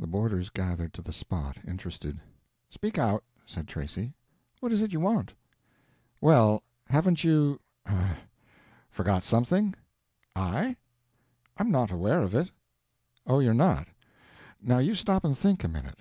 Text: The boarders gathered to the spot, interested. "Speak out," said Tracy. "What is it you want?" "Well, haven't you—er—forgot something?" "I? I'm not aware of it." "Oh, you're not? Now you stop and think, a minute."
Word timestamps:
The 0.00 0.08
boarders 0.08 0.50
gathered 0.50 0.92
to 0.94 1.00
the 1.02 1.12
spot, 1.12 1.58
interested. 1.64 2.18
"Speak 2.70 2.98
out," 2.98 3.22
said 3.46 3.68
Tracy. 3.68 4.12
"What 4.58 4.72
is 4.72 4.82
it 4.82 4.92
you 4.92 4.98
want?" 4.98 5.32
"Well, 6.20 6.64
haven't 6.86 7.22
you—er—forgot 7.22 9.22
something?" 9.22 9.76
"I? 10.34 10.74
I'm 11.56 11.70
not 11.70 11.92
aware 11.92 12.24
of 12.24 12.34
it." 12.34 12.50
"Oh, 13.28 13.38
you're 13.38 13.54
not? 13.54 13.86
Now 14.60 14.78
you 14.78 14.96
stop 14.96 15.22
and 15.22 15.38
think, 15.38 15.62
a 15.62 15.68
minute." 15.68 16.00